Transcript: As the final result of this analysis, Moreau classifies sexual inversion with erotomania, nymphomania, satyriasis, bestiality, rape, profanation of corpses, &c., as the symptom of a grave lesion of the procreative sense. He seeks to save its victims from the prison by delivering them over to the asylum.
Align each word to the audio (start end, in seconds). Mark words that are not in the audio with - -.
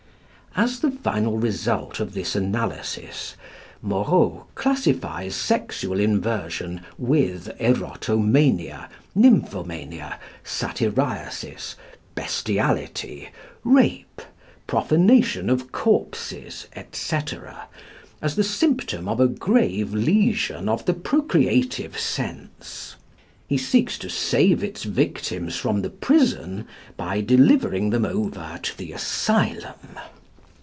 As 0.53 0.81
the 0.81 0.91
final 0.91 1.37
result 1.37 2.01
of 2.01 2.13
this 2.13 2.35
analysis, 2.35 3.35
Moreau 3.81 4.47
classifies 4.53 5.33
sexual 5.33 5.97
inversion 5.97 6.81
with 6.97 7.47
erotomania, 7.57 8.89
nymphomania, 9.15 10.19
satyriasis, 10.43 11.75
bestiality, 12.15 13.29
rape, 13.63 14.21
profanation 14.67 15.49
of 15.49 15.71
corpses, 15.71 16.67
&c., 16.91 17.17
as 18.21 18.35
the 18.35 18.43
symptom 18.43 19.07
of 19.07 19.21
a 19.21 19.29
grave 19.29 19.93
lesion 19.93 20.67
of 20.67 20.83
the 20.83 20.93
procreative 20.93 21.97
sense. 21.97 22.97
He 23.47 23.57
seeks 23.57 23.97
to 23.99 24.09
save 24.09 24.65
its 24.65 24.83
victims 24.83 25.55
from 25.55 25.81
the 25.81 25.89
prison 25.89 26.67
by 26.97 27.21
delivering 27.21 27.91
them 27.91 28.03
over 28.03 28.59
to 28.61 28.77
the 28.77 28.91
asylum. 28.91 29.77